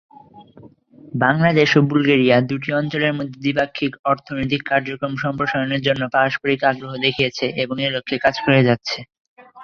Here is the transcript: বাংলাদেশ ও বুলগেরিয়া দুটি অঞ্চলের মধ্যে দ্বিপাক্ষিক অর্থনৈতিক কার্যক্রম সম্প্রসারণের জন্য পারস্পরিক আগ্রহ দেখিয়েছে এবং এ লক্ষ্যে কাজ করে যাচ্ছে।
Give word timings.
বাংলাদেশ 1.21 1.69
ও 1.75 1.89
বুলগেরিয়া 1.89 2.37
দুটি 2.49 2.69
অঞ্চলের 2.79 3.13
মধ্যে 3.17 3.37
দ্বিপাক্ষিক 3.43 3.91
অর্থনৈতিক 4.11 4.61
কার্যক্রম 4.71 5.13
সম্প্রসারণের 5.23 5.81
জন্য 5.87 6.01
পারস্পরিক 6.15 6.59
আগ্রহ 6.63 6.91
দেখিয়েছে 7.05 7.45
এবং 7.63 7.75
এ 7.79 7.95
লক্ষ্যে 7.95 8.17
কাজ 8.25 8.35
করে 8.45 8.59
যাচ্ছে। 8.67 8.97